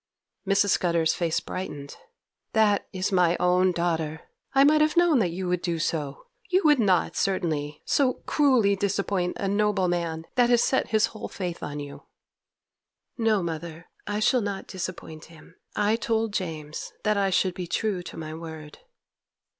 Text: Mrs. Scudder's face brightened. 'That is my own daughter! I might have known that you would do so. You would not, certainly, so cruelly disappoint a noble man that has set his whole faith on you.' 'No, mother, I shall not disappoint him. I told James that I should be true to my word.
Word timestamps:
Mrs. 0.47 0.69
Scudder's 0.71 1.13
face 1.13 1.39
brightened. 1.39 1.95
'That 2.53 2.87
is 2.91 3.11
my 3.11 3.37
own 3.39 3.71
daughter! 3.71 4.21
I 4.51 4.63
might 4.63 4.81
have 4.81 4.97
known 4.97 5.19
that 5.19 5.29
you 5.29 5.47
would 5.47 5.61
do 5.61 5.77
so. 5.77 6.25
You 6.49 6.63
would 6.65 6.79
not, 6.79 7.15
certainly, 7.15 7.83
so 7.85 8.13
cruelly 8.25 8.75
disappoint 8.75 9.37
a 9.39 9.47
noble 9.47 9.87
man 9.87 10.25
that 10.33 10.49
has 10.49 10.63
set 10.63 10.87
his 10.87 11.05
whole 11.13 11.27
faith 11.27 11.61
on 11.61 11.79
you.' 11.79 12.01
'No, 13.15 13.43
mother, 13.43 13.91
I 14.07 14.19
shall 14.19 14.41
not 14.41 14.65
disappoint 14.65 15.25
him. 15.25 15.57
I 15.75 15.97
told 15.97 16.33
James 16.33 16.93
that 17.03 17.15
I 17.15 17.29
should 17.29 17.53
be 17.53 17.67
true 17.67 18.01
to 18.01 18.17
my 18.17 18.33
word. 18.33 18.79